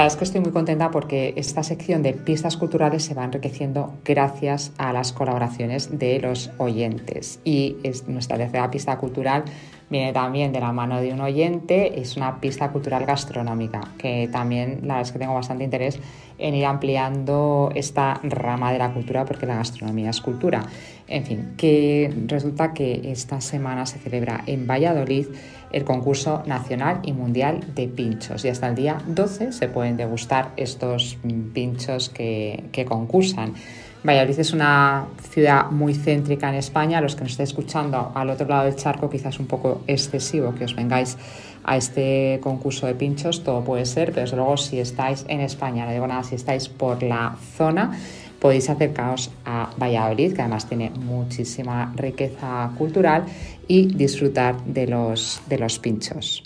La 0.00 0.04
verdad 0.04 0.14
es 0.14 0.18
que 0.18 0.24
estoy 0.24 0.40
muy 0.40 0.52
contenta 0.52 0.90
porque 0.90 1.34
esta 1.36 1.62
sección 1.62 2.02
de 2.02 2.14
pistas 2.14 2.56
culturales 2.56 3.04
se 3.04 3.12
va 3.12 3.22
enriqueciendo 3.22 3.98
gracias 4.02 4.72
a 4.78 4.94
las 4.94 5.12
colaboraciones 5.12 5.98
de 5.98 6.18
los 6.20 6.50
oyentes. 6.56 7.38
Y 7.44 7.76
es 7.82 8.08
nuestra 8.08 8.38
tercera 8.38 8.70
pista 8.70 8.96
cultural 8.96 9.44
viene 9.90 10.12
también 10.12 10.52
de 10.52 10.60
la 10.60 10.72
mano 10.72 11.00
de 11.00 11.12
un 11.12 11.20
oyente, 11.20 12.00
es 12.00 12.16
una 12.16 12.40
pista 12.40 12.70
cultural 12.70 13.04
gastronómica, 13.04 13.80
que 13.98 14.28
también 14.32 14.80
la 14.82 14.94
verdad 14.94 15.02
es 15.02 15.12
que 15.12 15.18
tengo 15.18 15.34
bastante 15.34 15.64
interés 15.64 15.98
en 16.38 16.54
ir 16.54 16.64
ampliando 16.64 17.70
esta 17.74 18.20
rama 18.22 18.72
de 18.72 18.78
la 18.78 18.94
cultura 18.94 19.24
porque 19.24 19.46
la 19.46 19.56
gastronomía 19.56 20.10
es 20.10 20.20
cultura. 20.20 20.62
En 21.08 21.24
fin, 21.24 21.54
que 21.56 22.14
resulta 22.26 22.72
que 22.72 23.10
esta 23.10 23.40
semana 23.40 23.84
se 23.84 23.98
celebra 23.98 24.44
en 24.46 24.66
Valladolid 24.66 25.26
el 25.72 25.84
concurso 25.84 26.42
nacional 26.46 27.00
y 27.04 27.12
mundial 27.12 27.60
de 27.74 27.88
pinchos 27.88 28.44
y 28.44 28.48
hasta 28.48 28.68
el 28.68 28.74
día 28.74 28.98
12 29.06 29.52
se 29.52 29.68
pueden 29.68 29.96
degustar 29.96 30.50
estos 30.56 31.18
pinchos 31.52 32.08
que, 32.08 32.64
que 32.72 32.84
concursan. 32.84 33.54
Valladolid 34.02 34.38
es 34.38 34.52
una 34.54 35.08
ciudad 35.30 35.70
muy 35.70 35.94
céntrica 35.94 36.48
en 36.48 36.54
España. 36.54 37.02
Los 37.02 37.14
que 37.14 37.22
nos 37.22 37.32
estéis 37.32 37.50
escuchando 37.50 38.12
al 38.14 38.30
otro 38.30 38.48
lado 38.48 38.64
del 38.64 38.74
charco, 38.74 39.10
quizás 39.10 39.38
un 39.38 39.46
poco 39.46 39.82
excesivo 39.86 40.54
que 40.54 40.64
os 40.64 40.74
vengáis 40.74 41.18
a 41.64 41.76
este 41.76 42.40
concurso 42.42 42.86
de 42.86 42.94
pinchos, 42.94 43.44
todo 43.44 43.62
puede 43.62 43.84
ser, 43.84 44.08
pero 44.12 44.22
desde 44.22 44.36
luego 44.36 44.56
si 44.56 44.80
estáis 44.80 45.26
en 45.28 45.40
España, 45.40 45.84
no 45.84 45.92
digo 45.92 46.06
nada, 46.06 46.22
si 46.22 46.34
estáis 46.34 46.68
por 46.68 47.02
la 47.02 47.36
zona, 47.56 47.92
podéis 48.40 48.68
acercaros 48.70 49.30
a 49.44 49.70
Valladolid, 49.78 50.34
que 50.34 50.42
además 50.42 50.66
tiene 50.66 50.90
muchísima 50.90 51.92
riqueza 51.94 52.72
cultural, 52.76 53.24
y 53.68 53.86
disfrutar 53.86 54.60
de 54.64 54.86
los, 54.86 55.40
de 55.46 55.58
los 55.58 55.78
pinchos. 55.78 56.42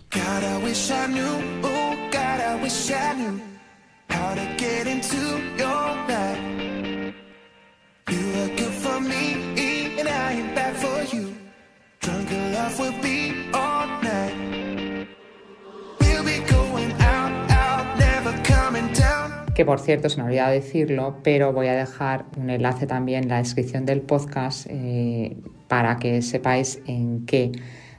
Que 19.55 19.65
por 19.65 19.81
cierto 19.81 20.09
se 20.09 20.19
me 20.19 20.25
olvidado 20.25 20.53
decirlo, 20.53 21.19
pero 21.23 21.53
voy 21.53 21.69
a 21.69 21.75
dejar 21.75 22.27
un 22.37 22.51
enlace 22.51 22.87
también 22.87 23.25
en 23.25 23.29
la 23.31 23.39
descripción 23.39 23.87
del 23.87 24.01
podcast 24.01 24.67
eh, 24.69 25.37
para 25.69 25.99
que 25.99 26.23
sepáis 26.23 26.81
en 26.87 27.25
qué 27.25 27.53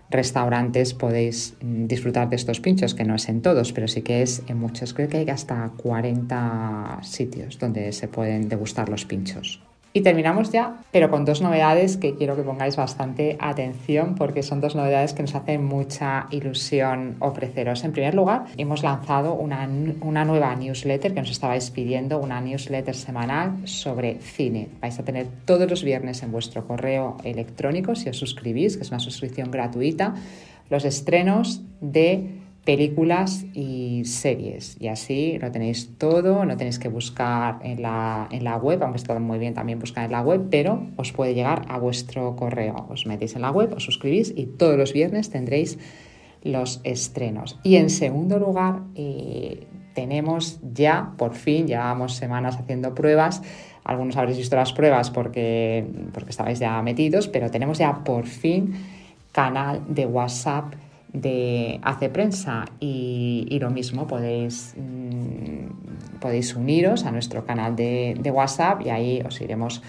restaurantes 0.09 0.93
podéis 0.93 1.55
mm, 1.61 1.85
disfrutar 1.87 2.29
de 2.29 2.35
estos 2.35 2.59
pinchos, 2.59 2.93
que 2.93 3.05
no 3.05 3.15
es 3.15 3.29
en 3.29 3.41
todos, 3.41 3.71
pero 3.71 3.87
sí 3.87 4.01
que 4.01 4.21
es 4.21 4.43
en 4.47 4.57
muchos. 4.59 4.93
Creo 4.93 5.07
que 5.07 5.17
hay 5.17 5.29
hasta 5.29 5.71
40 5.77 6.99
sitios 7.03 7.57
donde 7.57 7.91
se 7.91 8.07
pueden 8.07 8.49
degustar 8.49 8.89
los 8.89 9.05
pinchos. 9.05 9.61
Y 9.95 10.01
terminamos 10.01 10.51
ya, 10.51 10.83
pero 10.91 11.09
con 11.09 11.23
dos 11.23 11.41
novedades 11.41 11.95
que 11.95 12.15
quiero 12.15 12.35
que 12.35 12.41
pongáis 12.41 12.75
bastante 12.75 13.37
atención 13.39 14.15
porque 14.15 14.43
son 14.43 14.59
dos 14.59 14.75
novedades 14.75 15.13
que 15.13 15.21
nos 15.21 15.33
hacen 15.35 15.63
mucha 15.63 16.27
ilusión 16.31 17.15
ofreceros. 17.21 17.81
En 17.85 17.93
primer 17.93 18.13
lugar, 18.13 18.43
hemos 18.57 18.83
lanzado 18.83 19.35
una, 19.35 19.65
una 20.01 20.25
nueva 20.25 20.53
newsletter 20.53 21.13
que 21.13 21.21
nos 21.21 21.31
estabais 21.31 21.71
pidiendo, 21.71 22.19
una 22.19 22.41
newsletter 22.41 22.93
semanal 22.93 23.65
sobre 23.69 24.15
cine. 24.15 24.67
Vais 24.81 24.99
a 24.99 25.03
tener 25.03 25.27
todos 25.45 25.69
los 25.69 25.81
viernes 25.81 26.21
en 26.23 26.33
vuestro 26.33 26.67
correo 26.67 27.15
electrónico, 27.23 27.95
si 27.95 28.09
os 28.09 28.17
suscribís, 28.17 28.75
que 28.75 28.83
es 28.83 28.89
una 28.89 28.99
suscripción 28.99 29.49
gratuita, 29.49 30.13
los 30.69 30.83
estrenos 30.83 31.61
de 31.79 32.41
películas 32.65 33.45
y 33.53 34.03
series. 34.05 34.75
Y 34.79 34.87
así 34.87 35.37
lo 35.39 35.51
tenéis 35.51 35.97
todo, 35.97 36.43
no 36.45 36.57
tenéis 36.57 36.79
que 36.79 36.89
buscar 36.89 37.59
en 37.61 37.83
la, 37.83 38.27
en 38.31 38.43
la 38.43 38.57
web, 38.57 38.83
aunque 38.83 38.97
está 38.97 39.17
muy 39.19 39.37
bien 39.37 39.53
también 39.53 39.79
buscar 39.79 40.05
en 40.05 40.11
la 40.11 40.21
web, 40.21 40.47
pero 40.49 40.87
os 40.97 41.11
puede 41.11 41.35
llegar 41.35 41.61
a 41.69 41.77
vuestro 41.77 42.35
correo. 42.35 42.87
Os 42.89 43.05
metéis 43.05 43.35
en 43.35 43.43
la 43.43 43.51
web, 43.51 43.71
os 43.75 43.83
suscribís 43.83 44.33
y 44.35 44.47
todos 44.47 44.77
los 44.77 44.93
viernes 44.93 45.29
tendréis 45.29 45.77
los 46.43 46.81
estrenos. 46.83 47.59
Y 47.63 47.75
en 47.75 47.89
segundo 47.89 48.39
lugar, 48.39 48.81
eh, 48.95 49.67
tenemos 49.93 50.59
ya, 50.73 51.13
por 51.17 51.35
fin, 51.35 51.67
llevamos 51.67 52.15
semanas 52.15 52.57
haciendo 52.57 52.95
pruebas. 52.95 53.43
Algunos 53.83 54.17
habréis 54.17 54.39
visto 54.39 54.55
las 54.55 54.73
pruebas 54.73 55.11
porque, 55.11 55.85
porque 56.13 56.31
estabais 56.31 56.59
ya 56.59 56.81
metidos, 56.81 57.27
pero 57.27 57.51
tenemos 57.51 57.77
ya 57.77 58.03
por 58.03 58.25
fin 58.25 58.73
canal 59.31 59.83
de 59.87 60.05
WhatsApp 60.05 60.73
de 61.15 61.79
Hace 61.81 62.09
Prensa 62.09 62.65
y, 62.79 63.57
lo 63.59 63.69
mismo 63.69 64.05
podéis, 64.05 64.75
mm, 64.77 66.19
podéis 66.19 66.55
uniros 66.55 67.05
a 67.05 67.11
nuestro 67.11 67.45
canal 67.45 67.75
de, 67.75 68.31
WhatsApp 68.33 68.81
y 68.85 68.89
ahí 68.89 69.21
os 69.25 69.39
iremos 69.41 69.81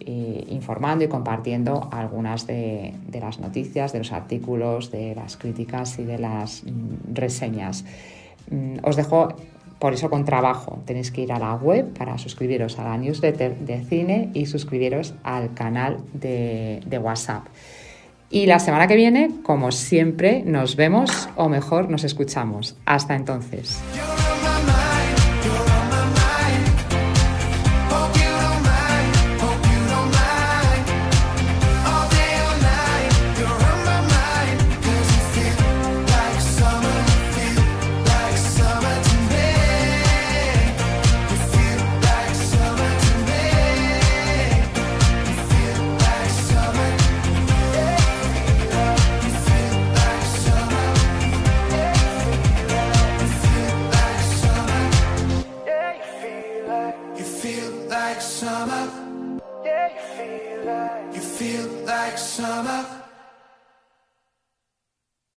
eh, 0.00 0.44
informando 0.48 1.04
y 1.04 1.08
compartiendo 1.08 1.88
algunas 1.90 2.46
de, 2.46 2.94
las 3.12 3.40
noticias, 3.40 3.92
de 3.92 3.98
los 3.98 4.12
artículos, 4.12 4.92
de 4.92 5.16
las 5.16 5.36
críticas 5.36 5.98
y 5.98 6.04
de 6.04 6.18
las 6.18 6.62
mm, 6.62 7.14
reseñas. 7.14 7.84
Mm, 8.50 8.76
os 8.82 8.94
dejo 8.94 9.34
por 9.80 9.94
eso 9.94 10.08
con 10.10 10.24
trabajo. 10.24 10.78
Tenéis 10.84 11.10
que 11.10 11.22
ir 11.22 11.32
a 11.32 11.38
la 11.38 11.54
web 11.54 11.92
para 11.92 12.18
suscribiros 12.18 12.78
a 12.78 12.84
la 12.84 12.96
newsletter 12.96 13.58
de 13.58 13.84
cine 13.84 14.30
y 14.34 14.46
suscribiros 14.46 15.14
al 15.24 15.54
canal 15.54 15.98
de 16.12 17.00
WhatsApp. 17.02 17.46
Y 18.30 18.46
la 18.46 18.58
semana 18.58 18.86
que 18.86 18.96
viene, 18.96 19.30
como 19.42 19.72
siempre, 19.72 20.42
nos 20.44 20.76
vemos 20.76 21.28
o 21.36 21.48
mejor 21.48 21.88
nos 21.88 22.04
escuchamos. 22.04 22.76
Hasta 22.84 23.16
entonces. 23.16 23.80